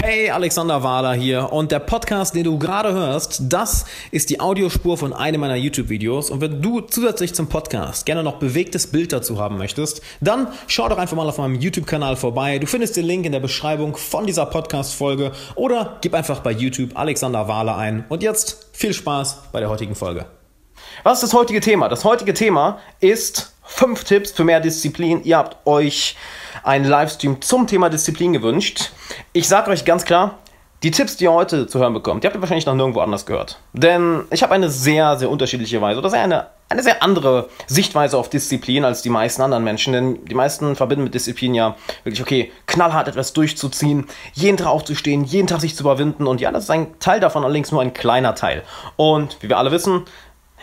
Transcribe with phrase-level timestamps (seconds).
[0.00, 4.96] Hey, Alexander Wahler hier und der Podcast, den du gerade hörst, das ist die Audiospur
[4.96, 9.40] von einem meiner YouTube-Videos und wenn du zusätzlich zum Podcast gerne noch bewegtes Bild dazu
[9.40, 12.60] haben möchtest, dann schau doch einfach mal auf meinem YouTube-Kanal vorbei.
[12.60, 16.90] Du findest den Link in der Beschreibung von dieser Podcast-Folge oder gib einfach bei YouTube
[16.96, 20.26] Alexander Wahler ein und jetzt viel Spaß bei der heutigen Folge.
[21.02, 21.88] Was ist das heutige Thema?
[21.88, 25.22] Das heutige Thema ist fünf Tipps für mehr Disziplin.
[25.22, 26.16] Ihr habt euch
[26.64, 28.90] einen Livestream zum Thema Disziplin gewünscht.
[29.32, 30.38] Ich sage euch ganz klar,
[30.82, 33.26] die Tipps, die ihr heute zu hören bekommt, die habt ihr wahrscheinlich noch nirgendwo anders
[33.26, 33.58] gehört.
[33.72, 38.16] Denn ich habe eine sehr, sehr unterschiedliche Weise oder sehr eine, eine sehr andere Sichtweise
[38.16, 39.92] auf Disziplin als die meisten anderen Menschen.
[39.92, 41.74] Denn die meisten verbinden mit Disziplin ja
[42.04, 46.28] wirklich, okay, knallhart etwas durchzuziehen, jeden Tag aufzustehen, jeden Tag sich zu überwinden.
[46.28, 48.62] Und ja, das ist ein Teil davon, allerdings nur ein kleiner Teil.
[48.96, 50.04] Und wie wir alle wissen,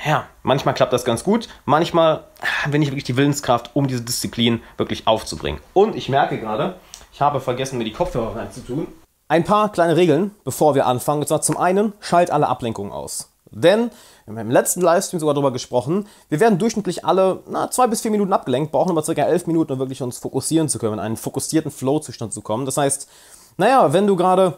[0.05, 2.25] ja, manchmal klappt das ganz gut, manchmal
[2.63, 5.61] habe ich nicht wirklich die Willenskraft, um diese Disziplin wirklich aufzubringen.
[5.73, 6.75] Und ich merke gerade,
[7.13, 8.87] ich habe vergessen, mir die Kopfhörer reinzutun.
[9.27, 11.21] Ein paar kleine Regeln, bevor wir anfangen.
[11.21, 13.31] Und zwar zum einen, schalt alle Ablenkungen aus.
[13.51, 13.89] Denn,
[14.25, 18.01] wir haben im letzten Livestream sogar darüber gesprochen, wir werden durchschnittlich alle na, zwei bis
[18.01, 20.99] vier Minuten abgelenkt, brauchen aber circa elf Minuten, um wirklich uns fokussieren zu können, in
[20.99, 22.65] einen fokussierten Flow-Zustand zu kommen.
[22.65, 23.09] Das heißt,
[23.57, 24.57] naja, wenn du gerade,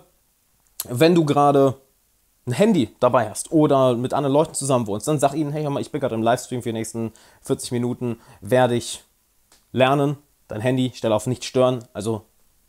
[0.90, 1.76] wenn du gerade
[2.48, 5.70] ein Handy dabei hast oder mit anderen Leuten zusammen wohnst, dann sag ihnen, hey, hör
[5.70, 9.04] mal, ich bin gerade im Livestream für die nächsten 40 Minuten, werde ich
[9.74, 10.18] lernen,
[10.48, 12.24] dein Handy, stelle auf nicht stören, also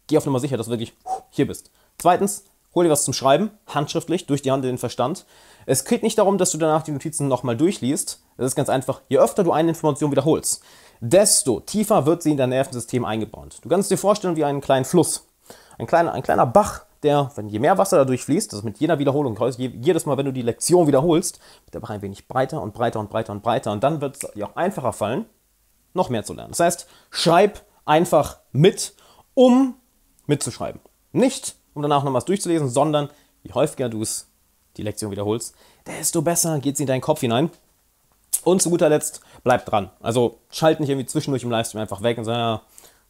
[0.09, 0.95] geh auf Nummer sicher, dass du wirklich
[1.31, 1.71] hier bist.
[1.97, 5.25] Zweitens, hol dir was zum Schreiben, handschriftlich, durch die Hand in den Verstand.
[5.65, 8.23] Es geht nicht darum, dass du danach die Notizen nochmal durchliest.
[8.37, 10.63] Es ist ganz einfach, je öfter du eine Information wiederholst,
[11.01, 13.59] desto tiefer wird sie in dein Nervensystem eingebaut.
[13.63, 15.27] Du kannst dir vorstellen wie einen kleinen Fluss.
[15.79, 18.79] Ein kleiner, ein kleiner Bach, der, wenn je mehr Wasser dadurch fließt, das ist mit
[18.79, 22.61] jeder Wiederholung, jedes Mal, wenn du die Lektion wiederholst, wird der Bach ein wenig breiter
[22.61, 23.73] und breiter und breiter und breiter.
[23.73, 25.27] Und dann wird es dir auch einfacher fallen,
[25.95, 26.51] noch mehr zu lernen.
[26.51, 28.95] Das heißt, schreib einfach mit,
[29.35, 29.75] um
[30.27, 30.81] mitzuschreiben.
[31.13, 33.09] Nicht, um danach noch was durchzulesen, sondern
[33.43, 34.29] je häufiger du es
[34.77, 35.55] die Lektion wiederholst,
[35.87, 37.51] desto besser geht sie in deinen Kopf hinein.
[38.45, 39.91] Und zu guter Letzt, bleib dran.
[40.01, 42.63] Also schalt nicht irgendwie zwischendurch im Livestream einfach weg und sag, ja,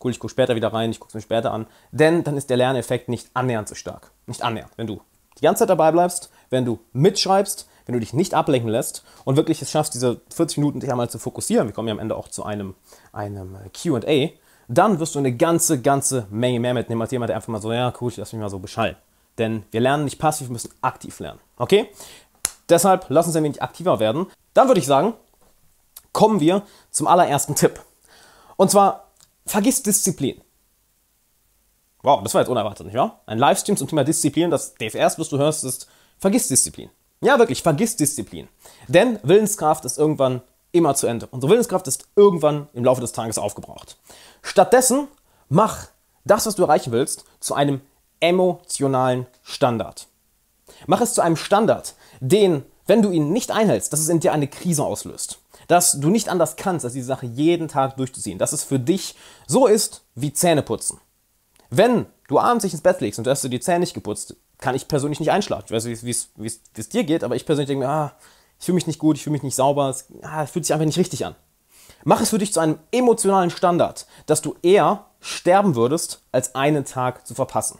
[0.02, 1.66] cool, ich gucke später wieder rein, ich gucke es mir später an.
[1.92, 4.10] Denn dann ist der Lerneffekt nicht annähernd so stark.
[4.26, 4.72] Nicht annähernd.
[4.76, 5.00] Wenn du
[5.38, 9.36] die ganze Zeit dabei bleibst, wenn du mitschreibst, wenn du dich nicht ablenken lässt und
[9.36, 12.16] wirklich es schaffst, diese 40 Minuten dich einmal zu fokussieren, wir kommen ja am Ende
[12.16, 12.74] auch zu einem,
[13.12, 14.30] einem QA,
[14.68, 17.72] dann wirst du eine ganze, ganze Menge mehr mitnehmen als jemand, der einfach mal so,
[17.72, 18.96] ja, cool, ich lass mich mal so beschallen.
[19.38, 21.40] Denn wir lernen nicht passiv, wir müssen aktiv lernen.
[21.56, 21.88] Okay?
[22.68, 24.26] Deshalb lass uns ein wenig aktiver werden.
[24.52, 25.14] Dann würde ich sagen,
[26.12, 27.80] kommen wir zum allerersten Tipp.
[28.56, 29.07] Und zwar
[29.48, 30.40] vergiss Disziplin.
[32.02, 33.20] Wow, das war jetzt unerwartet, nicht wahr?
[33.26, 35.88] Ein Livestream zum Thema Disziplin, das DFRs, was du hörst, ist
[36.18, 36.90] vergiss Disziplin.
[37.20, 38.48] Ja, wirklich, vergiss Disziplin.
[38.86, 41.26] Denn Willenskraft ist irgendwann immer zu Ende.
[41.30, 43.96] Unsere Willenskraft ist irgendwann im Laufe des Tages aufgebraucht.
[44.42, 45.08] Stattdessen
[45.48, 45.88] mach
[46.24, 47.80] das, was du erreichen willst, zu einem
[48.20, 50.06] emotionalen Standard.
[50.86, 54.32] Mach es zu einem Standard, den, wenn du ihn nicht einhältst, dass es in dir
[54.32, 58.38] eine Krise auslöst dass du nicht anders kannst, als diese Sache jeden Tag durchzuziehen.
[58.38, 59.14] Dass es für dich
[59.46, 60.98] so ist wie Zähneputzen.
[61.70, 64.34] Wenn du abends dich ins Bett legst und du hast dir die Zähne nicht geputzt,
[64.58, 65.66] kann ich persönlich nicht einschlafen.
[65.66, 66.46] Ich weiß nicht, wie
[66.80, 68.12] es dir geht, aber ich persönlich denke mir, ah,
[68.58, 70.86] ich fühle mich nicht gut, ich fühle mich nicht sauber, es ah, fühlt sich einfach
[70.86, 71.36] nicht richtig an.
[72.04, 76.84] Mach es für dich zu einem emotionalen Standard, dass du eher sterben würdest, als einen
[76.84, 77.78] Tag zu verpassen.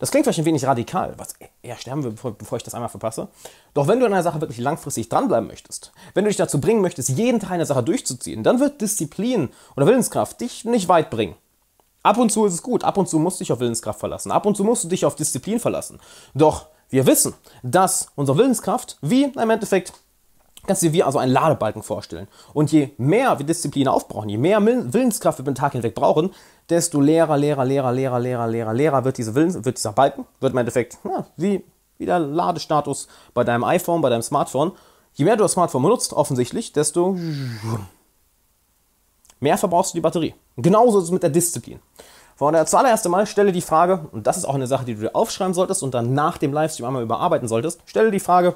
[0.00, 2.88] Das klingt vielleicht ein wenig radikal, was eher sterben will, bevor, bevor ich das einmal
[2.88, 3.28] verpasse.
[3.74, 6.80] Doch wenn du an einer Sache wirklich langfristig dranbleiben möchtest, wenn du dich dazu bringen
[6.80, 11.34] möchtest, jeden Tag eine Sache durchzuziehen, dann wird Disziplin oder Willenskraft dich nicht weit bringen.
[12.02, 14.30] Ab und zu ist es gut, ab und zu musst du dich auf Willenskraft verlassen,
[14.30, 15.98] ab und zu musst du dich auf Disziplin verlassen.
[16.34, 19.92] Doch wir wissen, dass unsere Willenskraft, wie im Endeffekt
[20.68, 22.28] kannst du dir wie also einen Ladebalken vorstellen.
[22.54, 26.30] Und je mehr wir Disziplin aufbrauchen, je mehr Willenskraft wir den Tag hinweg brauchen,
[26.68, 30.52] desto leerer, leerer, leerer, leerer, leerer, leerer, leerer wird, diese Willens, wird dieser Balken, wird
[30.52, 31.64] im Endeffekt ja, wie,
[31.96, 34.72] wie der Ladestatus bei deinem iPhone, bei deinem Smartphone.
[35.14, 37.16] Je mehr du das Smartphone benutzt, offensichtlich, desto
[39.40, 40.34] mehr verbrauchst du die Batterie.
[40.56, 41.80] genauso ist es mit der Disziplin.
[42.36, 45.00] Von der zuallererst Mal stelle die Frage, und das ist auch eine Sache, die du
[45.00, 48.54] dir aufschreiben solltest und dann nach dem Livestream einmal überarbeiten solltest, stelle die Frage,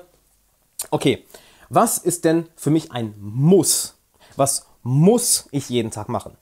[0.93, 1.25] okay,
[1.75, 3.95] was ist denn für mich ein Muss?
[4.37, 6.37] Was muss ich jeden Tag machen?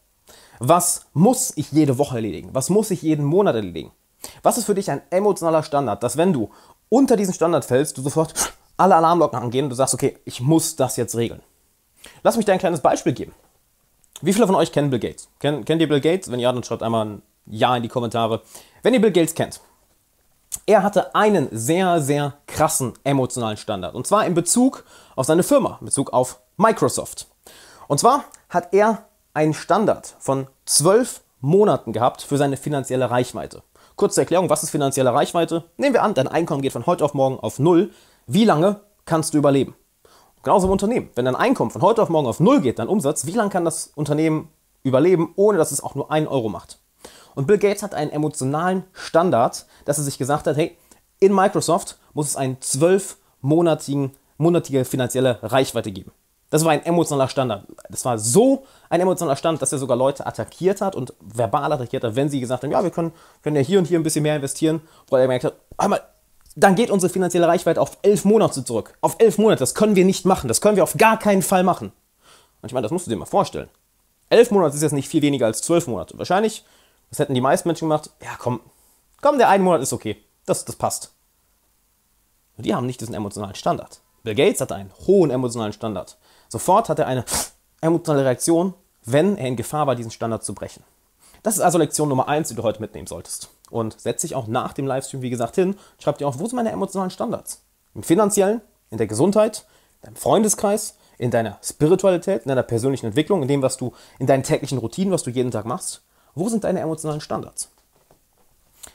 [0.58, 2.50] Was muss ich jede Woche erledigen?
[2.52, 3.92] Was muss ich jeden Monat erledigen?
[4.42, 6.50] Was ist für dich ein emotionaler Standard, dass wenn du
[6.88, 8.34] unter diesen Standard fällst, du sofort
[8.76, 11.42] alle Alarmglocken angehen und du sagst, okay, ich muss das jetzt regeln.
[12.24, 13.32] Lass mich dir ein kleines Beispiel geben.
[14.22, 15.28] Wie viele von euch kennen Bill Gates?
[15.38, 16.30] Ken, kennt ihr Bill Gates?
[16.30, 18.42] Wenn ja, dann schreibt einmal ein Ja in die Kommentare.
[18.82, 19.60] Wenn ihr Bill Gates kennt,
[20.70, 23.94] er hatte einen sehr, sehr krassen emotionalen Standard.
[23.94, 24.84] Und zwar in Bezug
[25.16, 27.26] auf seine Firma, in Bezug auf Microsoft.
[27.88, 29.04] Und zwar hat er
[29.34, 33.62] einen Standard von zwölf Monaten gehabt für seine finanzielle Reichweite.
[33.96, 35.64] Kurze Erklärung, was ist finanzielle Reichweite?
[35.76, 37.90] Nehmen wir an, dein Einkommen geht von heute auf morgen auf Null.
[38.26, 39.74] Wie lange kannst du überleben?
[40.42, 41.10] Genauso im Unternehmen.
[41.16, 43.64] Wenn dein Einkommen von heute auf morgen auf Null geht, dein Umsatz, wie lange kann
[43.64, 44.48] das Unternehmen
[44.82, 46.78] überleben, ohne dass es auch nur einen Euro macht?
[47.34, 50.76] Und Bill Gates hat einen emotionalen Standard, dass er sich gesagt hat, hey,
[51.18, 56.12] in Microsoft muss es eine zwölfmonatige finanzielle Reichweite geben.
[56.50, 57.64] Das war ein emotionaler Standard.
[57.88, 62.02] Das war so ein emotionaler Standard, dass er sogar Leute attackiert hat und verbal attackiert
[62.02, 63.12] hat, wenn sie gesagt haben, ja, wir können,
[63.42, 66.02] können ja hier und hier ein bisschen mehr investieren, weil er gemerkt hat, einmal,
[66.56, 68.98] dann geht unsere finanzielle Reichweite auf elf Monate zurück.
[69.00, 70.48] Auf elf Monate, das können wir nicht machen.
[70.48, 71.92] Das können wir auf gar keinen Fall machen.
[72.62, 73.68] Und ich meine, das musst du dir mal vorstellen.
[74.28, 76.18] Elf Monate ist jetzt nicht viel weniger als zwölf Monate.
[76.18, 76.64] Wahrscheinlich,
[77.10, 78.60] das hätten die meisten Menschen gemacht, ja komm,
[79.20, 80.16] komm, der eine Monat ist okay.
[80.46, 81.12] Das, das passt.
[82.56, 84.00] Und die haben nicht diesen emotionalen Standard.
[84.22, 86.18] Bill Gates hat einen hohen emotionalen Standard.
[86.48, 87.24] Sofort hat er eine
[87.80, 88.74] emotionale Reaktion,
[89.04, 90.82] wenn er in Gefahr war, diesen Standard zu brechen.
[91.42, 93.48] Das ist also Lektion Nummer eins, die du heute mitnehmen solltest.
[93.70, 95.76] Und setz dich auch nach dem Livestream, wie gesagt, hin.
[95.98, 97.62] Schreib dir auf, wo sind meine emotionalen Standards?
[97.94, 98.60] Im finanziellen,
[98.90, 99.64] in der Gesundheit,
[100.02, 104.26] in deinem Freundeskreis, in deiner Spiritualität, in deiner persönlichen Entwicklung, in dem, was du, in
[104.26, 106.02] deinen täglichen Routinen, was du jeden Tag machst.
[106.34, 107.70] Wo sind deine emotionalen Standards?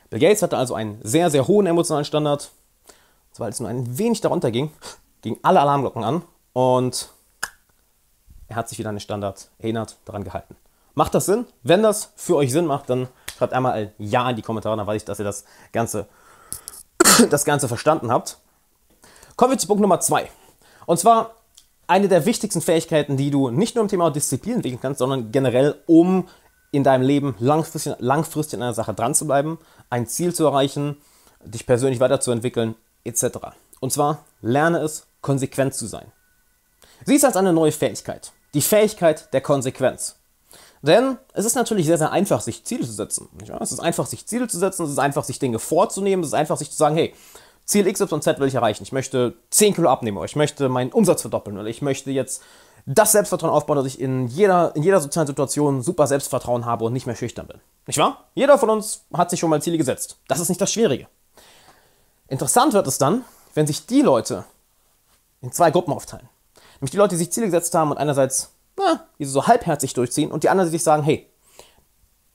[0.10, 2.52] Bill Gates hatte also einen sehr, sehr hohen emotionalen Standard,
[3.38, 4.72] weil es nur ein wenig darunter ging,
[5.22, 6.22] gingen alle Alarmglocken an
[6.54, 7.10] und
[8.48, 10.56] er hat sich wieder an den Standard erinnert, daran gehalten.
[10.94, 11.46] Macht das Sinn?
[11.64, 14.88] Wenn das für euch Sinn macht, dann schreibt einmal ein Ja in die Kommentare, dann
[14.88, 15.44] weiß ich, dass ihr das
[15.74, 16.08] Ganze,
[17.30, 18.38] das Ganze verstanden habt.
[19.36, 20.30] Kommen wir zu Punkt Nummer zwei.
[20.86, 21.36] Und zwar
[21.88, 25.76] eine der wichtigsten Fähigkeiten, die du nicht nur im Thema Disziplin entwickeln kannst, sondern generell,
[25.86, 26.28] um
[26.76, 30.98] in deinem Leben langfristig, langfristig an einer Sache dran zu bleiben, ein Ziel zu erreichen,
[31.44, 33.38] dich persönlich weiterzuentwickeln, etc.
[33.80, 36.12] Und zwar lerne es, konsequent zu sein.
[37.06, 38.32] Sieh es als eine neue Fähigkeit.
[38.54, 40.16] Die Fähigkeit der Konsequenz.
[40.82, 43.28] Denn es ist natürlich sehr, sehr einfach, sich Ziele zu setzen.
[43.60, 46.36] Es ist einfach, sich Ziele zu setzen, es ist einfach, sich Dinge vorzunehmen, es ist
[46.36, 47.14] einfach, sich zu sagen, hey,
[47.66, 48.84] Ziel X, Y, Z will ich erreichen.
[48.84, 52.44] Ich möchte 10 Kilo abnehmen oder ich möchte meinen Umsatz verdoppeln oder ich möchte jetzt
[52.86, 56.94] das Selbstvertrauen aufbauen, dass ich in jeder, in jeder sozialen Situation super Selbstvertrauen habe und
[56.94, 57.60] nicht mehr schüchtern bin.
[57.88, 58.26] Nicht wahr?
[58.36, 60.18] Jeder von uns hat sich schon mal Ziele gesetzt.
[60.28, 61.08] Das ist nicht das Schwierige.
[62.28, 63.24] Interessant wird es dann,
[63.54, 64.46] wenn sich die Leute
[65.42, 66.30] in zwei Gruppen aufteilen.
[66.76, 70.32] Nämlich die Leute, die sich Ziele gesetzt haben und einerseits na, diese so halbherzig durchziehen
[70.32, 71.30] und die anderen, die sich sagen, hey,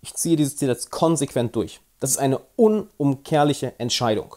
[0.00, 1.80] ich ziehe dieses Ziel jetzt konsequent durch.
[2.00, 4.36] Das ist eine unumkehrliche Entscheidung.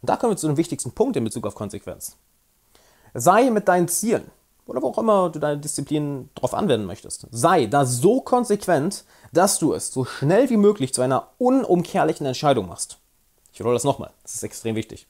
[0.00, 2.16] Und da kommen wir zu dem wichtigsten Punkt in Bezug auf Konsequenz.
[3.14, 4.30] Sei mit deinen Zielen
[4.68, 9.58] oder wo auch immer du deine Disziplin darauf anwenden möchtest, sei da so konsequent, dass
[9.58, 12.98] du es so schnell wie möglich zu einer unumkehrlichen Entscheidung machst.
[13.52, 15.08] Ich wiederhole das nochmal, das ist extrem wichtig.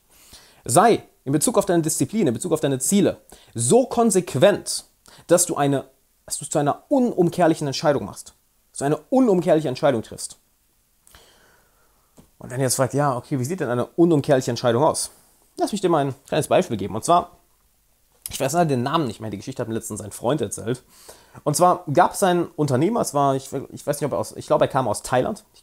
[0.64, 3.18] Sei in Bezug auf deine Disziplin, in Bezug auf deine Ziele
[3.54, 4.84] so konsequent,
[5.26, 5.84] dass du, eine,
[6.24, 8.34] dass du zu einer unumkehrlichen Entscheidung machst.
[8.70, 10.38] Dass du eine unumkehrliche Entscheidung triffst.
[12.38, 15.10] Und wenn ihr jetzt fragt, ja, okay, wie sieht denn eine unumkehrliche Entscheidung aus?
[15.56, 16.94] Lass mich dir mal ein kleines Beispiel geben.
[16.94, 17.37] Und zwar,
[18.30, 20.82] ich weiß leider den Namen nicht mehr, die Geschichte hat mir letztens sein Freund erzählt.
[21.44, 24.36] Und zwar gab es einen Unternehmer, es war, ich, ich weiß nicht, ob er aus,
[24.36, 25.44] ich glaube, er kam aus Thailand.
[25.54, 25.62] Ich,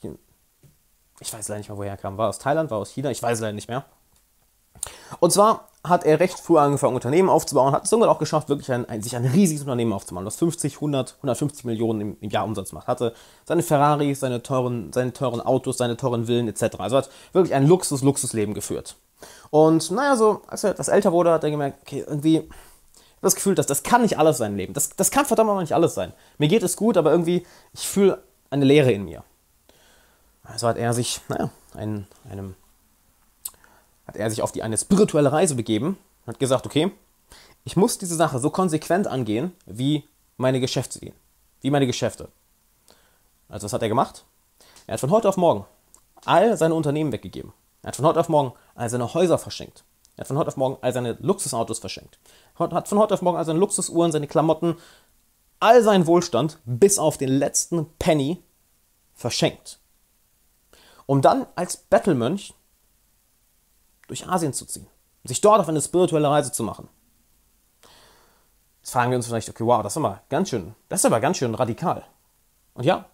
[1.19, 2.17] ich weiß leider nicht mehr, woher er kam.
[2.17, 3.85] War aus Thailand, war aus China, ich weiß leider nicht mehr.
[5.19, 8.71] Und zwar hat er recht früh angefangen, Unternehmen aufzubauen, hat es irgendwann auch geschafft, wirklich
[8.71, 12.45] ein, ein, sich ein riesiges Unternehmen aufzubauen, das 50, 100, 150 Millionen im, im, Jahr
[12.45, 12.87] Umsatz macht.
[12.87, 13.13] Hatte
[13.45, 16.79] seine Ferraris, seine teuren, seine teuren Autos, seine teuren Villen etc.
[16.79, 18.95] Also hat wirklich ein Luxus, Luxusleben geführt.
[19.55, 22.49] Und naja, so, als er etwas älter wurde, hat er gemerkt, okay, irgendwie,
[23.21, 24.73] das Gefühl, dass das kann nicht alles sein Leben.
[24.73, 26.11] Das, das kann verdammt mal nicht alles sein.
[26.37, 29.23] Mir geht es gut, aber irgendwie, ich fühle eine Leere in mir.
[30.43, 32.55] Also hat er sich, naja, einen, einem
[34.05, 36.91] hat er sich auf die eine spirituelle Reise begeben und hat gesagt, okay,
[37.63, 40.03] ich muss diese Sache so konsequent angehen, wie
[40.35, 41.15] meine Geschäfte gehen,
[41.61, 42.27] wie meine Geschäfte.
[43.47, 44.25] Also was hat er gemacht?
[44.85, 45.65] Er hat von heute auf morgen
[46.25, 47.53] all seine Unternehmen weggegeben.
[47.85, 49.83] Er hat von heute auf morgen all seine Häuser verschenkt.
[50.17, 52.17] Er hat von heute auf morgen all seine Luxusautos verschenkt.
[52.57, 54.75] Er hat von heute auf morgen all seine Luxusuhren, seine Klamotten,
[55.59, 58.41] all seinen Wohlstand bis auf den letzten Penny
[59.13, 59.77] verschenkt.
[61.05, 62.55] Um dann als Bettelmönch
[64.07, 64.87] durch Asien zu ziehen,
[65.23, 66.89] sich dort auf eine spirituelle Reise zu machen.
[68.81, 71.19] Jetzt fragen wir uns vielleicht, okay, wow, das ist aber ganz schön, das ist aber
[71.19, 72.03] ganz schön radikal.
[72.73, 73.05] Und ja,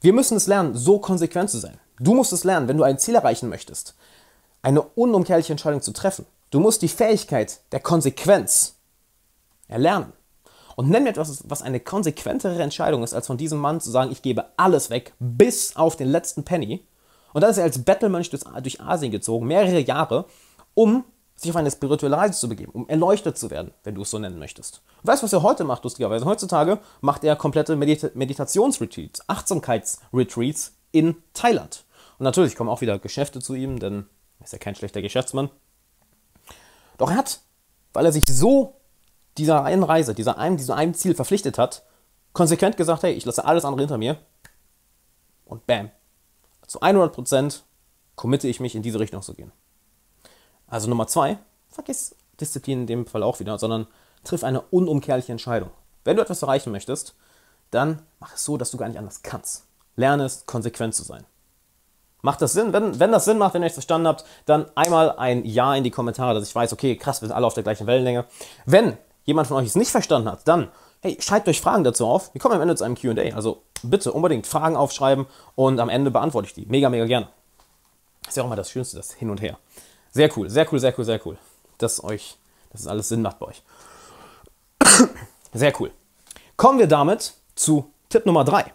[0.00, 1.78] wir müssen es lernen, so konsequent zu sein.
[2.00, 3.94] Du musst es lernen, wenn du ein Ziel erreichen möchtest,
[4.62, 6.26] eine unumkehrliche Entscheidung zu treffen.
[6.50, 8.74] Du musst die Fähigkeit der Konsequenz
[9.68, 10.12] erlernen.
[10.76, 14.10] Und nenn mir etwas, was eine konsequentere Entscheidung ist, als von diesem Mann zu sagen,
[14.10, 16.84] ich gebe alles weg, bis auf den letzten Penny
[17.32, 20.26] und dann ist er als Bettelmönch durch Asien gezogen, mehrere Jahre,
[20.74, 21.04] um
[21.36, 24.18] sich auf eine spirituelle Reise zu begeben, um erleuchtet zu werden, wenn du es so
[24.18, 24.82] nennen möchtest.
[25.02, 26.26] Und weißt du, was er heute macht, lustigerweise?
[26.26, 31.84] Heutzutage macht er komplette Medita Meditationsretreats, Achtsamkeitsretreats in Thailand.
[32.20, 34.04] Und natürlich kommen auch wieder Geschäfte zu ihm, denn
[34.40, 35.48] er ist ja kein schlechter Geschäftsmann.
[36.98, 37.40] Doch er hat,
[37.94, 38.76] weil er sich so
[39.38, 41.82] dieser einen Reise, dieser einen, diesem einen Ziel verpflichtet hat,
[42.34, 44.18] konsequent gesagt, hey, ich lasse alles andere hinter mir.
[45.46, 45.90] Und bam,
[46.66, 47.60] zu 100%
[48.16, 49.50] committe ich mich in diese Richtung zu gehen.
[50.66, 51.38] Also Nummer zwei,
[51.70, 53.86] vergiss Disziplin in dem Fall auch wieder, sondern
[54.24, 55.70] triff eine unumkehrliche Entscheidung.
[56.04, 57.14] Wenn du etwas erreichen möchtest,
[57.70, 59.64] dann mach es so, dass du gar nicht anders kannst.
[59.96, 61.24] Lerne es, konsequent zu sein.
[62.22, 62.72] Macht das Sinn?
[62.72, 65.84] Wenn, wenn das Sinn macht, wenn ihr es verstanden habt, dann einmal ein Ja in
[65.84, 68.26] die Kommentare, dass ich weiß, okay, krass, wir sind alle auf der gleichen Wellenlänge.
[68.66, 72.32] Wenn jemand von euch es nicht verstanden hat, dann, hey, schreibt euch Fragen dazu auf.
[72.34, 73.34] Wir kommen am Ende zu einem QA.
[73.34, 76.66] Also bitte unbedingt Fragen aufschreiben und am Ende beantworte ich die.
[76.66, 77.28] Mega, mega gerne.
[78.28, 79.58] Ist ja auch immer das Schönste, das Hin und Her.
[80.12, 81.38] Sehr cool, sehr cool, sehr cool, sehr cool.
[81.78, 82.36] Dass euch,
[82.70, 83.62] dass es alles Sinn macht bei euch.
[85.52, 85.90] Sehr cool.
[86.56, 88.72] Kommen wir damit zu Tipp Nummer 3.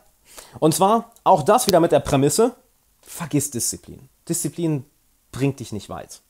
[0.59, 2.55] Und zwar auch das wieder mit der Prämisse,
[3.15, 4.09] vergiss Disziplin.
[4.27, 4.85] Disziplin
[5.31, 6.21] bringt dich nicht weit.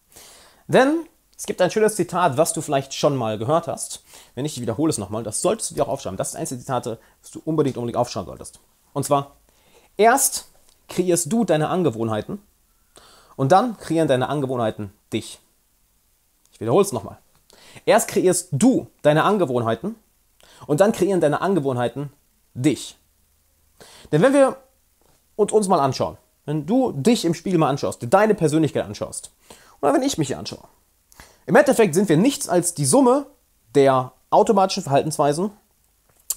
[0.68, 4.04] Denn es gibt ein schönes Zitat, was du vielleicht schon mal gehört hast.
[4.36, 5.24] Wenn nicht, ich wiederhole es nochmal.
[5.24, 6.16] Das solltest du dir auch aufschreiben.
[6.16, 8.60] Das ist eins der Zitate, das du unbedingt, unbedingt aufschauen solltest.
[8.94, 9.36] Und zwar,
[9.98, 10.46] erst
[10.88, 12.40] kreierst du deine Angewohnheiten
[13.36, 15.40] und dann kreieren deine Angewohnheiten dich.
[16.52, 17.18] Ich wiederhole es nochmal.
[17.86, 19.96] Erst kreierst du deine Angewohnheiten
[20.68, 22.14] und dann kreieren deine Angewohnheiten
[22.54, 22.96] dich.
[24.12, 24.58] Denn wenn wir
[25.36, 29.32] uns mal anschauen, wenn du dich im Spiegel mal anschaust, deine Persönlichkeit anschaust,
[29.82, 30.68] oder wenn ich mich anschaue,
[31.46, 33.28] im Endeffekt sind wir nichts als die Summe
[33.76, 35.52] der automatischen Verhaltensweisen,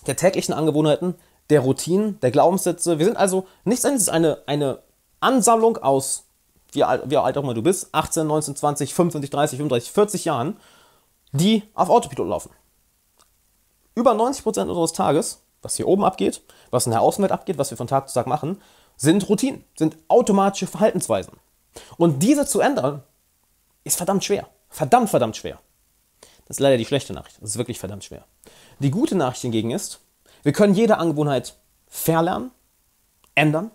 [0.07, 1.15] der täglichen Angewohnheiten,
[1.51, 2.99] der Routinen, der Glaubenssätze.
[2.99, 4.81] Wir sind also nichts als eine, eine
[5.21, 6.25] Ansammlung aus,
[6.73, 10.25] wie alt, wie alt auch immer du bist, 18, 19, 20, 25, 30, 35, 40
[10.27, 10.57] Jahren,
[11.33, 12.51] die auf Autopilot laufen.
[13.95, 17.77] Über 90% unseres Tages, was hier oben abgeht, was in der Außenwelt abgeht, was wir
[17.77, 18.61] von Tag zu Tag machen,
[18.99, 21.33] sind Routinen, sind automatische Verhaltensweisen.
[21.97, 23.03] Und diese zu ändern,
[23.85, 24.49] ist verdammt schwer.
[24.69, 25.59] Verdammt, verdammt schwer.
[26.47, 27.41] Das ist leider die schlechte Nachricht.
[27.41, 28.25] Das ist wirklich verdammt schwer.
[28.81, 30.01] Die gute Nachricht hingegen ist,
[30.43, 32.51] wir können jede Angewohnheit verlernen,
[33.35, 33.71] ändern.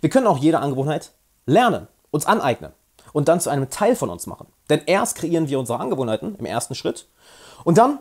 [0.00, 1.12] Wir können auch jede Angewohnheit
[1.46, 2.72] lernen, uns aneignen
[3.12, 4.48] und dann zu einem Teil von uns machen.
[4.68, 7.06] Denn erst kreieren wir unsere Angewohnheiten im ersten Schritt
[7.64, 7.98] und dann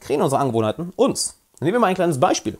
[0.00, 1.38] kreieren unsere Angewohnheiten uns.
[1.60, 2.58] Nehmen wir mal ein kleines Beispiel.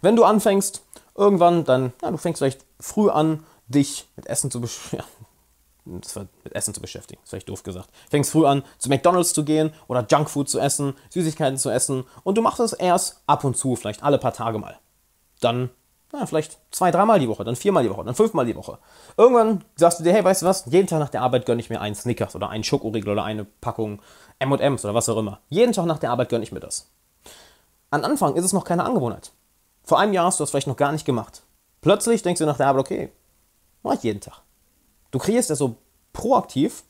[0.00, 0.82] Wenn du anfängst,
[1.16, 5.02] irgendwann dann, ja, du fängst vielleicht früh an, dich mit Essen zu beschäftigen.
[6.14, 7.88] Ja, mit Essen zu beschäftigen, ist vielleicht doof gesagt.
[8.10, 12.36] Fängst früh an, zu McDonalds zu gehen oder Junkfood zu essen, Süßigkeiten zu essen und
[12.36, 14.80] du machst es erst ab und zu, vielleicht alle paar Tage mal.
[15.40, 15.70] Dann
[16.12, 18.78] ja, vielleicht zwei, dreimal die Woche, dann viermal die Woche, dann fünfmal die Woche.
[19.16, 21.70] Irgendwann sagst du dir, hey, weißt du was, jeden Tag nach der Arbeit gönne ich
[21.70, 24.00] mir einen Snickers oder einen Schokoriegel oder eine Packung
[24.38, 25.40] M&M's oder was auch immer.
[25.48, 26.90] Jeden Tag nach der Arbeit gönne ich mir das.
[27.90, 29.32] Am Anfang ist es noch keine Angewohnheit.
[29.86, 31.42] Vor einem Jahr hast du das vielleicht noch gar nicht gemacht.
[31.80, 33.12] Plötzlich denkst du nach der Arbeit, okay,
[33.84, 34.42] mach ich jeden Tag.
[35.12, 35.76] Du kreierst also
[36.12, 36.82] proaktiv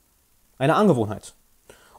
[0.57, 1.35] eine Angewohnheit.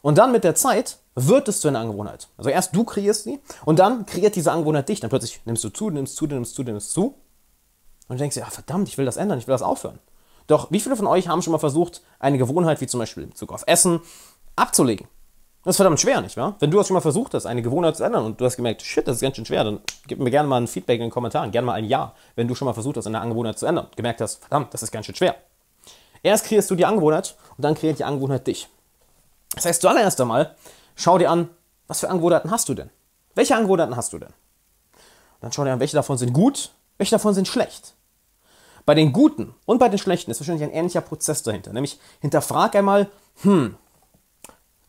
[0.01, 2.29] Und dann mit der Zeit wird es zu einer Angewohnheit.
[2.37, 4.99] Also erst du kreierst sie und dann kreiert diese Angewohnheit dich.
[4.99, 7.15] Dann plötzlich nimmst du zu, nimmst zu, nimmst zu, nimmst zu.
[8.07, 9.99] Und du denkst dir, ja, verdammt, ich will das ändern, ich will das aufhören.
[10.47, 13.29] Doch wie viele von euch haben schon mal versucht, eine Gewohnheit wie zum Beispiel in
[13.29, 13.99] Bezug auf Essen
[14.55, 15.07] abzulegen?
[15.67, 16.55] Das ist verdammt schwer, nicht wahr?
[16.59, 18.81] Wenn du das schon mal versucht hast, eine Gewohnheit zu ändern und du hast gemerkt,
[18.81, 21.12] shit, das ist ganz schön schwer, dann gib mir gerne mal ein Feedback in den
[21.12, 23.88] Kommentaren, gerne mal ein Ja, wenn du schon mal versucht hast, eine Angewohnheit zu ändern.
[23.97, 25.36] Gemerkt hast, verdammt, das ist ganz schön schwer.
[26.24, 28.69] Erst kreierst du die Angewohnheit und dann kreiert die Angewohnheit dich.
[29.55, 30.55] Das heißt, zuallererst einmal,
[30.95, 31.50] schau dir an,
[31.88, 32.89] was für Angewohnheiten hast du denn?
[33.36, 34.31] Welche Angewohnheiten hast du denn?
[35.41, 37.93] Dann schau dir an, welche davon sind gut, welche davon sind schlecht.
[38.86, 41.74] Bei den guten und bei den schlechten ist wahrscheinlich ein ähnlicher Prozess dahinter.
[41.74, 43.09] Nämlich hinterfrag einmal,
[43.41, 43.75] hm,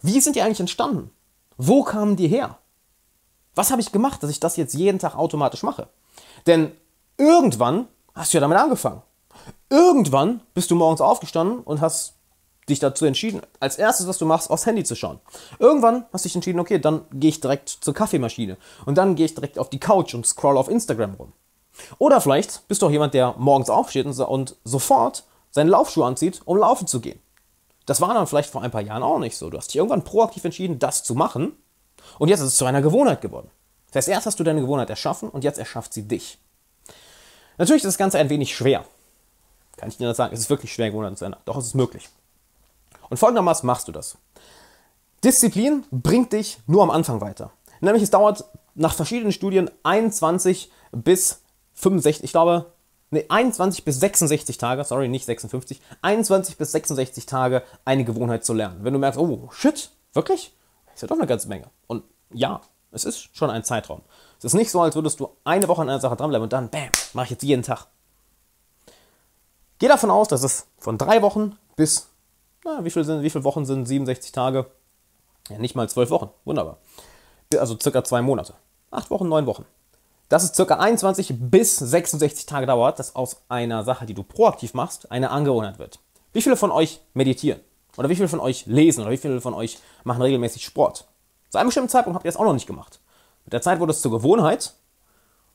[0.03, 1.11] wie sind die eigentlich entstanden?
[1.57, 2.59] Wo kamen die her?
[3.55, 5.89] Was habe ich gemacht, dass ich das jetzt jeden Tag automatisch mache?
[6.47, 6.73] Denn
[7.17, 9.03] irgendwann hast du ja damit angefangen.
[9.71, 12.15] Irgendwann bist du morgens aufgestanden und hast
[12.69, 15.21] dich dazu entschieden, als erstes, was du machst, aufs Handy zu schauen.
[15.59, 19.27] Irgendwann hast du dich entschieden, okay, dann gehe ich direkt zur Kaffeemaschine und dann gehe
[19.27, 21.33] ich direkt auf die Couch und scroll auf Instagram rum.
[21.99, 26.59] Oder vielleicht bist du auch jemand, der morgens aufsteht und sofort seine Laufschuhe anzieht, um
[26.59, 27.21] laufen zu gehen.
[27.89, 29.49] Das war dann vielleicht vor ein paar Jahren auch nicht so.
[29.49, 31.57] Du hast dich irgendwann proaktiv entschieden, das zu machen.
[32.19, 33.51] Und jetzt ist es zu einer Gewohnheit geworden.
[33.87, 36.39] Das heißt, erst hast du deine Gewohnheit erschaffen und jetzt erschafft sie dich.
[37.57, 38.85] Natürlich ist das Ganze ein wenig schwer.
[39.79, 40.35] Kann ich dir das sagen?
[40.35, 41.41] Es ist wirklich schwer, Gewohnheiten zu ändern.
[41.47, 42.11] Doch es ist möglich.
[43.09, 44.19] Und folgendermaßen machst du das.
[45.25, 47.53] Disziplin bringt dich nur am Anfang weiter.
[47.81, 51.41] Nämlich es dauert nach verschiedenen Studien 21 bis
[51.73, 52.67] 65, ich glaube,
[53.11, 58.55] nee, 21 bis 66 Tage, sorry, nicht 56, 21 bis 66 Tage eine Gewohnheit zu
[58.55, 58.81] lernen.
[58.83, 60.55] Wenn du merkst, oh, shit, wirklich?
[60.95, 61.71] Ist ja doch eine ganze Menge.
[61.87, 62.61] Und ja,
[62.91, 64.03] es ist schon ein Zeitraum.
[64.39, 66.71] Es ist nicht so, als würdest du eine Woche an einer Sache dranbleiben und dann,
[66.71, 67.87] bam, mache ich jetzt jeden Tag.
[69.79, 72.09] Geh davon aus, dass es von drei Wochen bis,
[72.65, 74.67] na, wie, viel wie viele Wochen sind 67 Tage?
[75.49, 76.31] Ja, nicht mal zwölf Wochen.
[76.45, 76.79] Wunderbar.
[77.57, 78.55] Also circa zwei Monate.
[78.91, 79.65] Acht Wochen, neun Wochen.
[80.29, 84.75] Dass es circa 21 bis 66 Tage dauert, dass aus einer Sache, die du proaktiv
[84.75, 86.01] machst, eine Angewohnheit wird.
[86.33, 87.61] Wie viele von euch meditieren?
[87.97, 89.03] Oder wie viele von euch lesen?
[89.03, 91.07] Oder wie viele von euch machen regelmäßig Sport?
[91.49, 93.01] Zu einem bestimmten Zeitpunkt habt ihr das auch noch nicht gemacht.
[93.45, 94.75] Mit der Zeit wurde es zur Gewohnheit.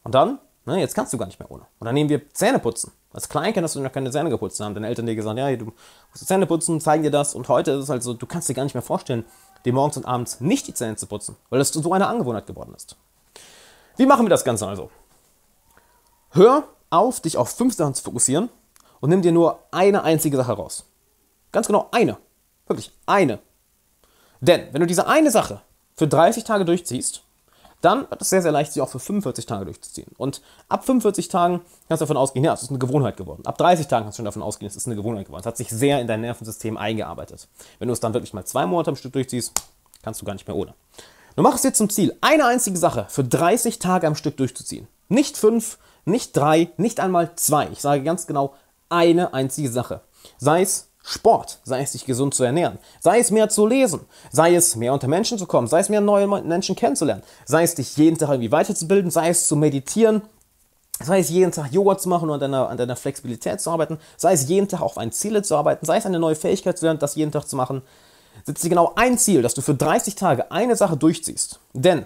[0.04, 1.68] Und dann, ne, jetzt kannst du gar nicht mehr ohne.
[1.80, 2.92] Und dann nehmen wir Zähne putzen.
[3.14, 4.60] Als Kleinkind hast du noch keine Zähne geputzt.
[4.60, 7.36] Dann haben deine Eltern dir gesagt, ja, du musst Zähne putzen, zeigen dir das.
[7.36, 9.24] Und heute ist es halt so, du kannst dir gar nicht mehr vorstellen,
[9.66, 12.74] dir morgens und abends nicht die Zähne zu putzen, weil das so eine Angewohnheit geworden
[12.76, 12.98] ist.
[13.98, 14.90] Wie machen wir das Ganze also?
[16.32, 18.50] Hör auf, dich auf fünf Sachen zu fokussieren
[19.00, 20.86] und nimm dir nur eine einzige Sache raus.
[21.52, 22.18] Ganz genau eine.
[22.68, 23.40] Wirklich eine.
[24.42, 25.62] Denn wenn du diese eine Sache
[25.96, 27.24] für 30 Tage durchziehst,
[27.82, 30.08] dann wird es sehr, sehr leicht, sie auch für 45 Tage durchzuziehen.
[30.18, 33.46] Und ab 45 Tagen kannst du davon ausgehen, ja, es ist eine Gewohnheit geworden.
[33.46, 35.42] Ab 30 Tagen kannst du schon davon ausgehen, es ist eine Gewohnheit geworden.
[35.42, 37.48] Es hat sich sehr in dein Nervensystem eingearbeitet.
[37.80, 39.54] Wenn du es dann wirklich mal zwei Monate am Stück durchziehst,
[40.02, 40.74] kannst du gar nicht mehr ohne.
[41.36, 44.88] Du machst dir zum Ziel, eine einzige Sache für 30 Tage am Stück durchzuziehen.
[45.10, 47.70] Nicht fünf, nicht drei, nicht einmal zwei.
[47.72, 48.54] Ich sage ganz genau
[48.90, 50.02] eine einzige Sache.
[50.38, 54.56] Sei es Sport, sei es sich gesund zu ernähren, sei es mehr zu lesen, sei
[54.56, 57.98] es mehr unter Menschen zu kommen, sei es mehr neue Menschen kennenzulernen, sei es dich
[57.98, 60.22] jeden Tag irgendwie weiterzubilden, sei es zu meditieren,
[61.04, 63.98] sei es jeden Tag Yoga zu machen und an deiner, an deiner Flexibilität zu arbeiten,
[64.16, 66.86] sei es jeden Tag auf ein Ziel zu arbeiten, sei es eine neue Fähigkeit zu
[66.86, 67.82] lernen, das jeden Tag zu machen,
[68.46, 71.60] setzt dir genau ein Ziel, dass du für 30 Tage eine Sache durchziehst.
[71.74, 72.06] Denn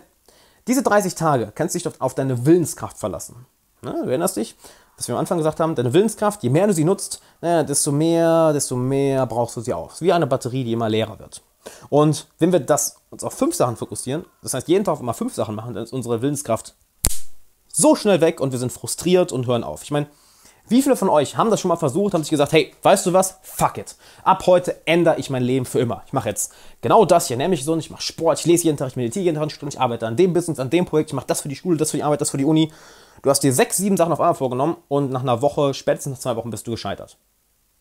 [0.67, 3.46] diese 30 Tage kannst du dich auf deine Willenskraft verlassen.
[3.82, 4.56] Ne, du erinnerst dich,
[4.98, 7.91] was wir am Anfang gesagt haben, deine Willenskraft, je mehr du sie nutzt, naja, desto
[7.91, 10.00] mehr, desto mehr brauchst du sie auch.
[10.01, 11.41] wie eine Batterie, die immer leerer wird.
[11.89, 15.34] Und wenn wir das uns auf fünf Sachen fokussieren, das heißt jeden Tag immer fünf
[15.36, 16.75] Sachen machen, dann ist unsere Willenskraft
[17.72, 19.84] so schnell weg und wir sind frustriert und hören auf.
[19.84, 20.08] Ich meine,
[20.69, 23.13] wie viele von euch haben das schon mal versucht, haben sich gesagt, hey, weißt du
[23.13, 23.39] was?
[23.41, 23.95] Fuck it.
[24.24, 26.03] Ab heute ändere ich mein Leben für immer.
[26.05, 28.89] Ich mache jetzt genau das hier, nämlich so, ich mache Sport, ich lese jeden Tag,
[28.89, 31.13] ich meditiere jeden Tag eine Stunde, ich arbeite an dem Business, an dem Projekt, ich
[31.13, 32.71] mache das für die Schule, das für die Arbeit, das für die Uni.
[33.21, 36.19] Du hast dir sechs, sieben Sachen auf einmal vorgenommen und nach einer Woche, spätestens nach
[36.19, 37.17] zwei Wochen bist du gescheitert.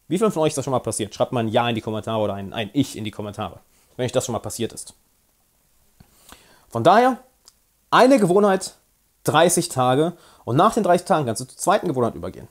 [0.09, 1.13] Wie vielen von euch ist das schon mal passiert?
[1.15, 3.59] Schreibt mal ein Ja in die Kommentare oder ein, ein Ich in die Kommentare,
[3.97, 4.95] wenn euch das schon mal passiert ist.
[6.69, 7.19] Von daher,
[7.91, 8.75] eine Gewohnheit,
[9.25, 10.13] 30 Tage
[10.45, 12.49] und nach den 30 Tagen kannst du zur zweiten Gewohnheit übergehen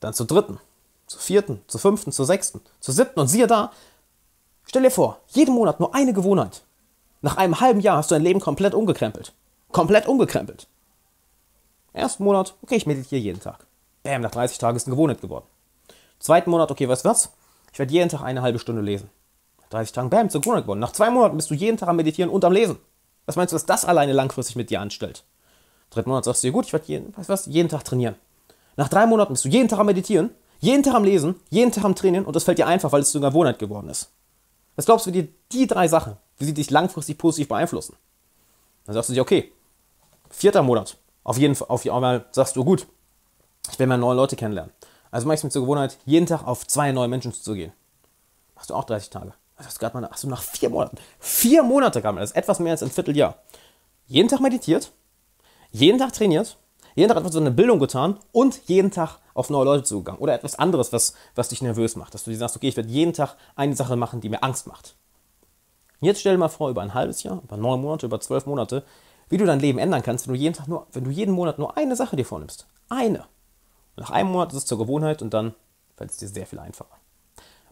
[0.00, 0.58] dann zur dritten,
[1.06, 3.72] zur vierten, zur fünften, zur sechsten, zur siebten und siehe da,
[4.64, 6.62] stell dir vor, jeden Monat nur eine Gewohnheit.
[7.22, 9.32] Nach einem halben Jahr hast du dein Leben komplett umgekrempelt.
[9.72, 10.66] Komplett umgekrempelt.
[11.92, 13.66] Ersten Monat, okay, ich meditiere jeden Tag.
[14.02, 15.44] Bam, nach 30 Tagen ist eine Gewohnheit geworden.
[16.18, 17.30] Zweiten Monat, okay, weißt du was?
[17.72, 19.10] Ich werde jeden Tag eine halbe Stunde lesen.
[19.60, 20.80] Nach 30 Tagen, bam, zur Gewohnheit geworden.
[20.80, 22.78] Nach zwei Monaten bist du jeden Tag am Meditieren und am Lesen.
[23.26, 25.24] Was meinst du, was das alleine langfristig mit dir anstellt?
[25.90, 28.16] Dritten Monat sagst du dir, gut, ich werde jeden, weißt du was, jeden Tag trainieren.
[28.80, 31.84] Nach drei Monaten bist du jeden Tag am Meditieren, jeden Tag am Lesen, jeden Tag
[31.84, 34.10] am Trainieren und das fällt dir einfach, weil es zu einer Gewohnheit geworden ist.
[34.74, 37.94] Was glaubst du dir, die drei Sachen, wie sie dich langfristig positiv beeinflussen?
[38.86, 39.52] Dann sagst du dir, okay,
[40.30, 42.86] vierter Monat, auf jeden Fall, auf einmal sagst du, gut,
[43.70, 44.72] ich will mal neue Leute kennenlernen.
[45.10, 47.74] Also mach ich es mir zur Gewohnheit, jeden Tag auf zwei neue Menschen zuzugehen.
[48.54, 49.34] Machst du auch 30 Tage.
[49.58, 50.96] Das gerade mal, hast du nach vier Monaten.
[51.18, 53.36] Vier Monate kam das ist etwas mehr als ein Vierteljahr.
[54.06, 54.90] Jeden Tag meditiert,
[55.70, 56.56] jeden Tag trainiert
[56.94, 60.20] jeden Tag etwas so eine Bildung getan und jeden Tag auf neue Leute zugegangen.
[60.20, 62.14] Oder etwas anderes, was, was dich nervös macht.
[62.14, 64.66] Dass du dir sagst, okay, ich werde jeden Tag eine Sache machen, die mir Angst
[64.66, 64.94] macht.
[66.00, 68.84] Jetzt stell dir mal vor, über ein halbes Jahr, über neun Monate, über zwölf Monate,
[69.28, 71.58] wie du dein Leben ändern kannst, wenn du jeden Tag nur, wenn du jeden Monat
[71.58, 72.66] nur eine Sache dir vornimmst.
[72.88, 73.24] Eine.
[73.96, 75.54] nach einem Monat ist es zur Gewohnheit und dann
[75.96, 76.96] fällt es dir sehr viel einfacher.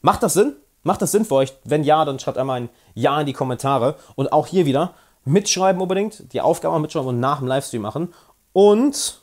[0.00, 0.54] Macht das Sinn?
[0.82, 1.54] Macht das Sinn für euch?
[1.64, 3.96] Wenn ja, dann schreibt einmal ein Ja in die Kommentare.
[4.14, 8.14] Und auch hier wieder mitschreiben unbedingt, die Aufgabe mitschreiben und nach dem Livestream machen.
[8.58, 9.22] Und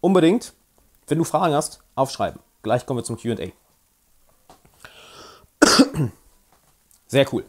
[0.00, 0.52] unbedingt,
[1.08, 2.40] wenn du Fragen hast, aufschreiben.
[2.62, 3.50] Gleich kommen wir zum QA.
[7.08, 7.44] Sehr cool.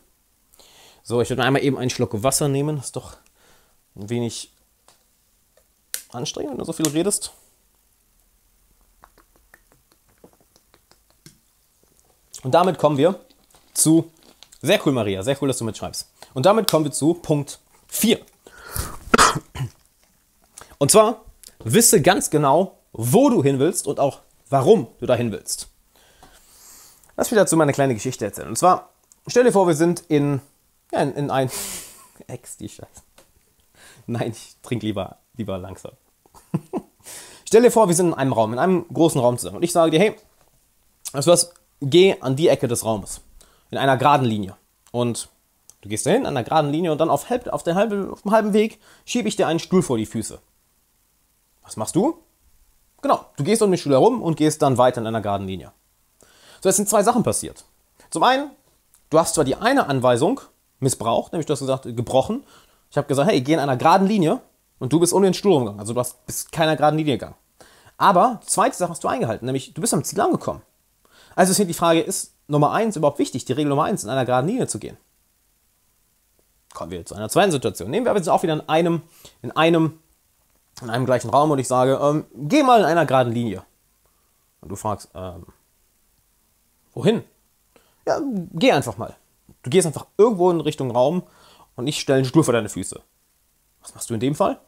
[1.03, 2.77] So, ich würde einmal eben einen Schluck Wasser nehmen.
[2.77, 3.17] Das ist doch
[3.95, 4.51] ein wenig
[6.09, 7.31] anstrengend, wenn du so viel redest.
[12.41, 13.19] Und damit kommen wir
[13.75, 14.11] zu.
[14.63, 15.21] Sehr cool, Maria.
[15.21, 16.09] Sehr cool, dass du mitschreibst.
[16.33, 18.25] Und damit kommen wir zu Punkt 4.
[20.79, 21.26] Und zwar
[21.73, 25.69] wisse ganz genau, wo du hin willst und auch warum du dahin willst.
[27.15, 28.47] Lass mich dazu mal eine kleine Geschichte erzählen.
[28.47, 28.91] Und zwar,
[29.27, 30.39] stell dir vor, wir sind in,
[30.91, 31.49] ja, in, in ein.
[32.27, 33.01] Ex, die Scheiße.
[34.07, 35.91] Nein, ich trinke lieber, lieber langsam.
[37.45, 39.57] stell dir vor, wir sind in einem Raum, in einem großen Raum zusammen.
[39.57, 40.15] Und ich sage dir, hey,
[41.11, 43.21] weißt du was, geh an die Ecke des Raumes.
[43.69, 44.55] In einer geraden Linie.
[44.91, 45.29] Und
[45.81, 48.21] du gehst dahin, an der geraden Linie, und dann auf, halb, auf, der halbe, auf
[48.21, 50.39] dem halben Weg schiebe ich dir einen Stuhl vor die Füße.
[51.67, 52.17] Was machst du?
[53.01, 55.73] Genau, du gehst um den Stuhl herum und gehst dann weiter in einer geraden Linie.
[56.61, 57.65] So, es sind zwei Sachen passiert.
[58.09, 58.49] Zum einen,
[59.09, 60.39] du hast zwar die eine Anweisung
[60.79, 62.43] missbraucht, nämlich du hast gesagt, gebrochen.
[62.89, 64.39] Ich habe gesagt, hey, geh in einer geraden Linie
[64.79, 65.79] und du bist ohne den Stuhl umgegangen.
[65.79, 67.35] Also du hast, bist keiner geraden Linie gegangen.
[67.97, 70.61] Aber die zweite Sache hast du eingehalten, nämlich du bist am Ziel angekommen.
[71.35, 74.09] Also ist hier die Frage, ist Nummer eins überhaupt wichtig, die Regel Nummer eins, in
[74.09, 74.97] einer geraden Linie zu gehen?
[76.73, 77.89] Kommen wir zu einer zweiten Situation.
[77.89, 79.01] Nehmen wir aber jetzt auch wieder in einem,
[79.41, 79.99] in einem,
[80.81, 83.63] in einem gleichen Raum und ich sage, ähm, geh mal in einer geraden Linie.
[84.61, 85.45] Und du fragst, ähm,
[86.93, 87.23] wohin?
[88.05, 88.19] Ja,
[88.53, 89.15] geh einfach mal.
[89.63, 91.23] Du gehst einfach irgendwo in Richtung Raum
[91.75, 93.01] und ich stelle einen Stuhl vor deine Füße.
[93.81, 94.59] Was machst du in dem Fall?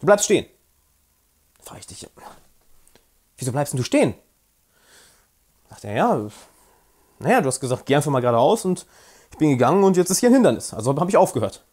[0.00, 0.46] Du bleibst stehen.
[1.58, 2.08] Da frage ich dich,
[3.36, 4.14] wieso bleibst du stehen?
[5.70, 6.28] Sagt er, ja,
[7.18, 8.86] naja, du hast gesagt, geh einfach mal geradeaus und
[9.32, 10.74] ich bin gegangen und jetzt ist hier ein Hindernis.
[10.74, 11.64] Also habe ich aufgehört.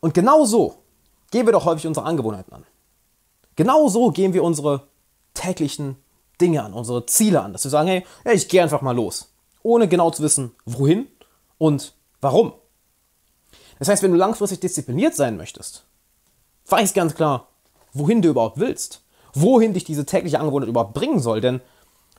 [0.00, 0.82] Und genau so
[1.36, 2.64] gehen wir doch häufig unsere Angewohnheiten an.
[3.56, 4.84] Genau so gehen wir unsere
[5.34, 5.96] täglichen
[6.40, 7.52] Dinge an, unsere Ziele an.
[7.52, 9.34] Dass wir sagen, hey, ich gehe einfach mal los.
[9.62, 11.08] Ohne genau zu wissen, wohin
[11.58, 12.54] und warum.
[13.78, 15.84] Das heißt, wenn du langfristig diszipliniert sein möchtest,
[16.68, 17.48] weiß ganz klar,
[17.92, 19.02] wohin du überhaupt willst.
[19.34, 21.42] Wohin dich diese tägliche Angewohnheit überhaupt bringen soll.
[21.42, 21.60] Denn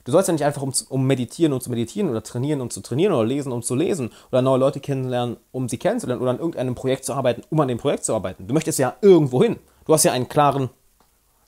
[0.07, 2.79] Du sollst ja nicht einfach um, um meditieren und zu meditieren oder trainieren um zu
[2.79, 6.39] trainieren oder lesen um zu lesen oder neue Leute kennenlernen, um sie kennenzulernen oder an
[6.39, 8.47] irgendeinem Projekt zu arbeiten, um an dem Projekt zu arbeiten.
[8.47, 9.57] Du möchtest ja irgendwo hin.
[9.85, 10.69] Du hast ja einen klaren,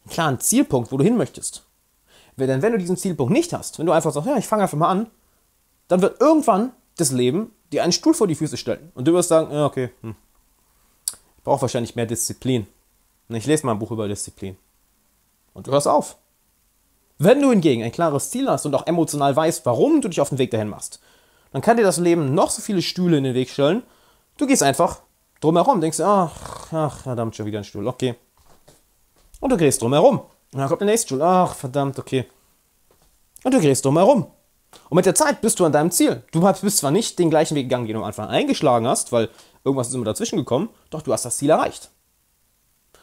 [0.04, 1.64] einen klaren Zielpunkt, wo du hin möchtest.
[2.36, 4.78] Denn wenn du diesen Zielpunkt nicht hast, wenn du einfach sagst, ja, ich fange einfach
[4.78, 5.08] mal an,
[5.88, 8.92] dann wird irgendwann das Leben dir einen Stuhl vor die Füße stellen.
[8.94, 10.16] Und du wirst sagen, ja, okay, hm.
[11.38, 12.68] ich brauche wahrscheinlich mehr Disziplin.
[13.30, 14.58] Und ich lese mal ein Buch über Disziplin.
[15.54, 16.18] Und du hörst auf.
[17.22, 20.30] Wenn du hingegen ein klares Ziel hast und auch emotional weißt, warum du dich auf
[20.30, 21.02] den Weg dahin machst,
[21.52, 23.84] dann kann dir das Leben noch so viele Stühle in den Weg stellen.
[24.38, 25.02] Du gehst einfach
[25.42, 28.16] drumherum, denkst, ach, ach, verdammt, schon wieder ein Stuhl, okay.
[29.42, 30.20] Und du gehst drumherum.
[30.54, 32.26] Und dann kommt der nächste Stuhl, ach, verdammt, okay.
[33.44, 34.28] Und du gehst drumherum.
[34.90, 36.24] Und mit der Zeit bist du an deinem Ziel.
[36.32, 39.28] Du bist zwar nicht den gleichen Weg gegangen, den du am Anfang eingeschlagen hast, weil
[39.66, 41.92] irgendwas ist immer dazwischen gekommen, doch du hast das Ziel erreicht.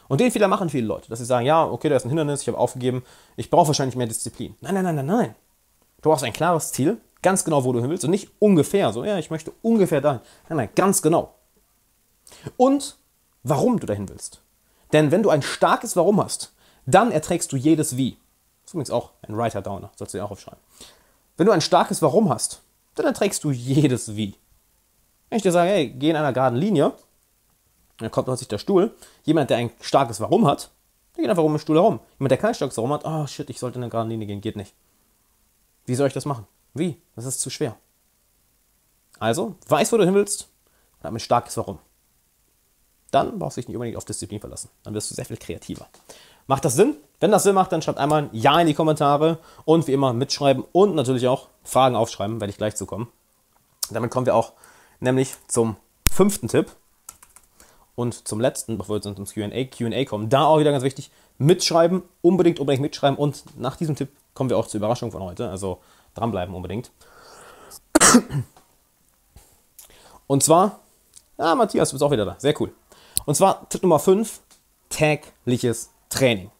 [0.08, 2.42] Und den Fehler machen viele Leute, dass sie sagen, ja, okay, da ist ein Hindernis,
[2.42, 3.04] ich habe aufgegeben,
[3.36, 4.54] ich brauche wahrscheinlich mehr Disziplin.
[4.60, 5.34] Nein, nein, nein, nein, nein.
[6.02, 9.04] Du brauchst ein klares Ziel, ganz genau, wo du hin willst und nicht ungefähr, so,
[9.04, 10.20] ja, ich möchte ungefähr dahin.
[10.48, 11.34] Nein, nein, ganz genau.
[12.56, 12.96] Und
[13.42, 14.40] warum du dahin willst.
[14.92, 16.52] Denn wenn du ein starkes Warum hast,
[16.86, 18.12] dann erträgst du jedes Wie.
[18.62, 20.60] Das ist übrigens auch ein Writer-Downer, sollst du dir auch aufschreiben.
[21.36, 22.62] Wenn du ein starkes Warum hast,
[22.94, 24.36] dann erträgst du jedes Wie.
[25.28, 26.92] Wenn ich dir sage, hey, geh in einer geraden Linie,
[27.98, 28.94] dann kommt plötzlich der Stuhl.
[29.24, 30.70] Jemand, der ein starkes Warum hat,
[31.16, 32.00] der geht einfach um den Stuhl herum.
[32.18, 34.40] Jemand, der kein starkes Warum hat, oh shit, ich sollte in eine gerade Linie gehen,
[34.40, 34.74] geht nicht.
[35.86, 36.46] Wie soll ich das machen?
[36.74, 37.00] Wie?
[37.14, 37.76] Das ist zu schwer.
[39.18, 40.48] Also, weiß, wo du hin willst
[40.98, 41.78] und hab ein starkes Warum.
[43.10, 44.68] Dann brauchst du dich nicht unbedingt auf Disziplin verlassen.
[44.82, 45.86] Dann wirst du sehr viel kreativer.
[46.46, 46.96] Macht das Sinn?
[47.18, 50.12] Wenn das Sinn macht, dann schreibt einmal ein Ja in die Kommentare und wie immer
[50.12, 53.08] mitschreiben und natürlich auch Fragen aufschreiben, werde ich gleich zukommen.
[53.90, 54.52] Damit kommen wir auch
[55.00, 55.76] nämlich zum
[56.10, 56.70] fünften Tipp.
[57.96, 62.02] Und zum letzten, bevor wir ins QA, QA kommen, da auch wieder ganz wichtig, mitschreiben,
[62.22, 63.18] unbedingt, unbedingt mitschreiben.
[63.18, 65.48] Und nach diesem Tipp kommen wir auch zur Überraschung von heute.
[65.48, 65.80] Also
[66.14, 66.92] dranbleiben unbedingt.
[70.26, 70.80] Und zwar,
[71.38, 72.36] ah, Matthias, du bist auch wieder da.
[72.38, 72.72] Sehr cool.
[73.24, 74.40] Und zwar Tipp Nummer 5,
[74.88, 76.50] tägliches Training.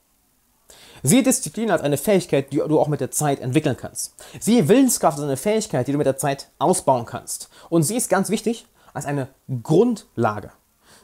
[1.02, 4.14] Siehe Disziplin als eine Fähigkeit, die du auch mit der Zeit entwickeln kannst.
[4.40, 7.50] Siehe Willenskraft als eine Fähigkeit, die du mit der Zeit ausbauen kannst.
[7.68, 9.28] Und sie ist ganz wichtig als eine
[9.62, 10.50] Grundlage.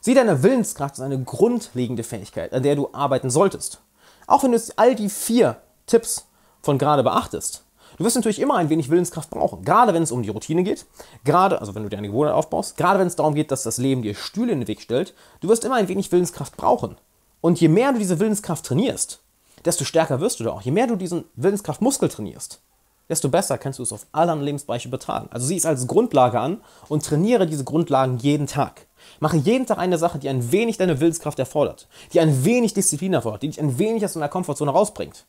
[0.05, 3.81] Sieh deine Willenskraft als eine grundlegende Fähigkeit, an der du arbeiten solltest.
[4.27, 6.27] Auch wenn du jetzt all die vier Tipps
[6.61, 7.63] von gerade beachtest.
[7.97, 10.87] Du wirst natürlich immer ein wenig Willenskraft brauchen, gerade wenn es um die Routine geht,
[11.23, 13.79] gerade, also wenn du dir eine Gewohnheit aufbaust, gerade wenn es darum geht, dass das
[13.79, 16.97] Leben dir Stühle in den Weg stellt, du wirst immer ein wenig Willenskraft brauchen.
[17.41, 19.21] Und je mehr du diese Willenskraft trainierst,
[19.65, 20.63] desto stärker wirst du da auch.
[20.63, 22.61] Je mehr du diesen Willenskraftmuskel trainierst,
[23.09, 25.29] desto besser kannst du es auf alle anderen Lebensbereiche übertragen.
[25.31, 28.89] Also sieh es als Grundlage an und trainiere diese Grundlagen jeden Tag.
[29.21, 33.15] Mache jeden Tag eine Sache, die ein wenig deine Willenskraft erfordert, die ein wenig Disziplin
[33.15, 35.27] erfordert, die dich ein wenig aus deiner Komfortzone rausbringt.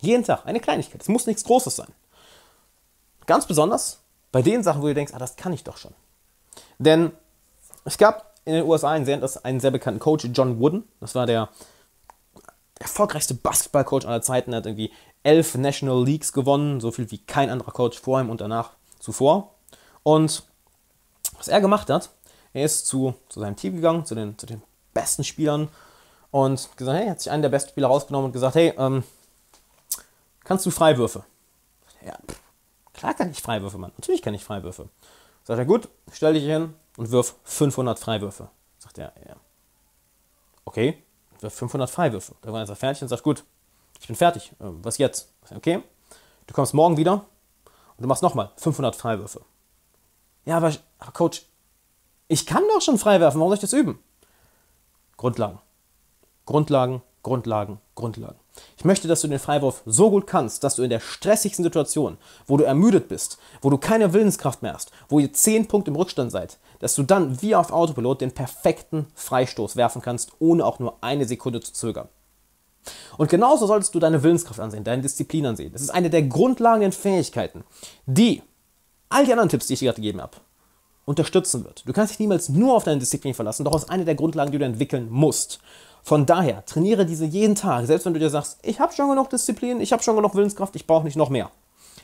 [0.00, 1.00] Jeden Tag eine Kleinigkeit.
[1.00, 1.88] Es muss nichts Großes sein.
[3.26, 4.00] Ganz besonders
[4.32, 5.94] bei den Sachen, wo du denkst, ah, das kann ich doch schon.
[6.78, 7.12] Denn
[7.84, 10.84] es gab in den USA einen sehr, einen sehr bekannten Coach, John Wooden.
[11.00, 11.48] Das war der
[12.78, 14.52] erfolgreichste Basketballcoach aller Zeiten.
[14.52, 18.30] Er hat irgendwie elf National Leagues gewonnen, so viel wie kein anderer Coach vor ihm
[18.30, 19.54] und danach zuvor.
[20.02, 20.42] Und
[21.36, 22.10] was er gemacht hat,
[22.52, 24.62] er ist zu, zu seinem Team gegangen, zu den, zu den
[24.94, 25.68] besten Spielern
[26.30, 29.04] und gesagt, hey, hat sich einen der besten Spieler rausgenommen und gesagt, hey, ähm,
[30.44, 31.24] kannst du Freiwürfe?
[32.04, 32.16] Ja,
[32.94, 33.92] klar kann ich Freiwürfe, Mann.
[33.96, 34.88] Natürlich kann ich Freiwürfe.
[35.44, 38.48] Sagt er, gut, stell dich hin und wirf 500 Freiwürfe.
[38.78, 39.36] Sagt er, ja.
[40.64, 41.02] Okay,
[41.40, 42.34] wirf 500 Freiwürfe.
[42.42, 43.44] Dann war er fertig und sagt, gut,
[44.00, 44.52] ich bin fertig.
[44.60, 45.32] Ähm, was jetzt?
[45.54, 45.82] Okay,
[46.46, 49.40] Du kommst morgen wieder und du machst nochmal 500 Freiwürfe.
[50.44, 51.46] Ja, aber, aber Coach,
[52.32, 53.98] ich kann doch schon freiwerfen, warum soll ich das üben?
[55.16, 55.58] Grundlagen.
[56.46, 58.38] Grundlagen, Grundlagen, Grundlagen.
[58.76, 62.18] Ich möchte, dass du den Freiwurf so gut kannst, dass du in der stressigsten Situation,
[62.46, 65.96] wo du ermüdet bist, wo du keine Willenskraft mehr hast, wo ihr 10 Punkte im
[65.96, 70.78] Rückstand seid, dass du dann wie auf Autopilot den perfekten Freistoß werfen kannst, ohne auch
[70.78, 72.08] nur eine Sekunde zu zögern.
[73.16, 75.72] Und genauso solltest du deine Willenskraft ansehen, deine Disziplin ansehen.
[75.72, 77.64] Das ist eine der grundlegenden Fähigkeiten,
[78.06, 78.42] die
[79.08, 80.38] all die anderen Tipps, die ich dir gerade gegeben habe,
[81.04, 81.82] unterstützen wird.
[81.86, 84.58] Du kannst dich niemals nur auf deine Disziplin verlassen, doch ist eine der Grundlagen, die
[84.58, 85.60] du entwickeln musst.
[86.04, 89.30] Von daher, trainiere diese jeden Tag, selbst wenn du dir sagst, ich habe schon genug
[89.30, 91.50] Disziplin, ich habe schon genug Willenskraft, ich brauche nicht noch mehr.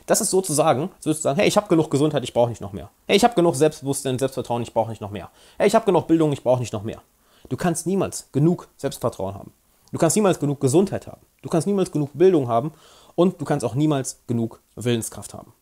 [0.05, 2.89] Das ist sozusagen, sozusagen, hey, ich habe genug Gesundheit, ich brauche nicht noch mehr.
[3.07, 5.29] Hey, ich habe genug Selbstbewusstsein, Selbstvertrauen, ich brauche nicht noch mehr.
[5.57, 7.01] Hey, ich habe genug Bildung, ich brauche nicht noch mehr.
[7.49, 9.51] Du kannst niemals genug Selbstvertrauen haben.
[9.91, 11.21] Du kannst niemals genug Gesundheit haben.
[11.41, 12.71] Du kannst niemals genug Bildung haben
[13.15, 15.53] und du kannst auch niemals genug Willenskraft haben.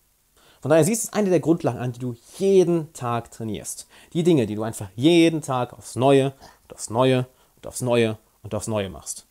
[0.68, 3.88] Von daher siehst du es eine der Grundlagen an, die du jeden Tag trainierst.
[4.12, 7.26] Die Dinge, die du einfach jeden Tag aufs Neue und aufs Neue
[7.56, 9.28] und aufs Neue und aufs Neue machst.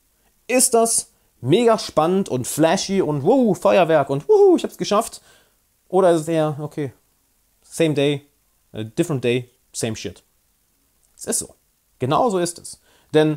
[0.46, 1.10] Ist das
[1.42, 5.20] mega spannend und flashy und wuhu, Feuerwerk und wuhu, ich hab's geschafft?
[5.88, 6.94] Oder ist es eher, okay,
[7.60, 8.22] same day,
[8.72, 10.22] different day, same shit?
[11.14, 11.54] Es ist so.
[11.98, 12.80] Genau so ist es.
[13.12, 13.36] Denn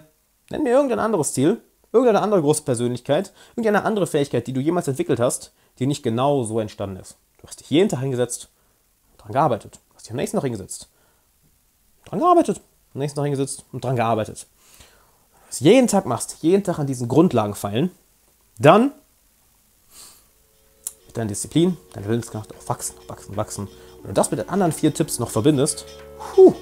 [0.51, 4.87] nenn mir irgendein anderes Ziel, irgendeine andere große Persönlichkeit, irgendeine andere Fähigkeit, die du jemals
[4.87, 7.17] entwickelt hast, die nicht genau so entstanden ist.
[7.41, 8.49] Du hast dich jeden Tag hingesetzt,
[9.17, 9.79] dran gearbeitet.
[9.89, 10.89] Du hast dich am nächsten Tag hingesetzt,
[12.05, 12.61] dran gearbeitet,
[12.93, 14.47] am nächsten Tag hingesetzt und dran gearbeitet.
[15.31, 17.91] Wenn du das jeden Tag machst, jeden Tag an diesen Grundlagen feilen,
[18.57, 18.91] dann
[21.05, 23.67] wird deine Disziplin, deine Willenskraft auch wachsen, wachsen, wachsen.
[23.67, 25.85] Und wenn du das mit den anderen vier Tipps noch verbindest,
[26.35, 26.53] puh,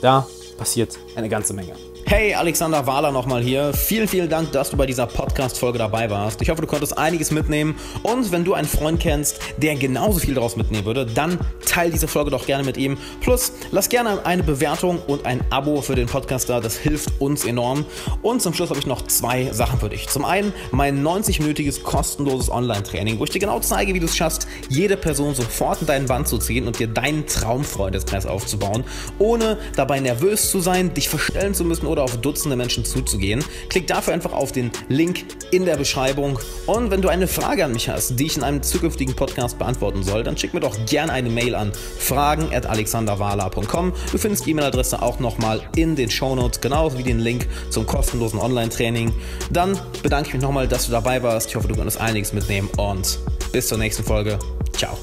[0.00, 1.74] da passiert eine ganze Menge.
[2.06, 3.72] Hey, Alexander Wahler nochmal hier.
[3.72, 6.42] Vielen, vielen Dank, dass du bei dieser Podcast-Folge dabei warst.
[6.42, 7.76] Ich hoffe, du konntest einiges mitnehmen.
[8.02, 12.06] Und wenn du einen Freund kennst, der genauso viel daraus mitnehmen würde, dann teile diese
[12.06, 12.98] Folge doch gerne mit ihm.
[13.22, 16.60] Plus, lass gerne eine Bewertung und ein Abo für den Podcast da.
[16.60, 17.86] Das hilft uns enorm.
[18.20, 20.06] Und zum Schluss habe ich noch zwei Sachen für dich.
[20.08, 24.46] Zum einen mein 90-minütiges kostenloses Online-Training, wo ich dir genau zeige, wie du es schaffst,
[24.68, 28.84] jede Person sofort in deinen Band zu ziehen und dir deinen Traumfreundeskreis aufzubauen,
[29.18, 33.44] ohne dabei nervös zu sein, dich verstellen zu müssen oder auf Dutzende Menschen zuzugehen.
[33.68, 36.38] Klick dafür einfach auf den Link in der Beschreibung.
[36.66, 40.02] Und wenn du eine Frage an mich hast, die ich in einem zukünftigen Podcast beantworten
[40.02, 43.92] soll, dann schick mir doch gerne eine Mail an fragen.alexanderwala.com.
[44.10, 48.40] Du findest die E-Mail-Adresse auch nochmal in den Shownotes, genauso wie den Link zum kostenlosen
[48.40, 49.12] Online-Training.
[49.50, 51.48] Dann bedanke ich mich nochmal, dass du dabei warst.
[51.48, 53.18] Ich hoffe, du konntest einiges mitnehmen und
[53.52, 54.38] bis zur nächsten Folge.
[54.72, 54.98] Ciao.